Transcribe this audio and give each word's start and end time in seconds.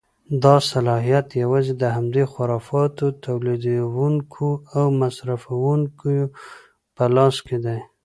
دا 0.43 0.55
صلاحیت 0.71 1.27
یوازې 1.43 1.73
د 1.77 1.83
همدې 1.95 2.23
خرافاتو 2.33 3.05
د 3.11 3.15
تولیدوونکیو 3.27 4.51
او 4.77 4.85
مصرفوونکیو 5.01 6.25
په 6.95 7.03
لاس 7.15 7.35
کې 7.47 7.57
دی. 7.65 7.79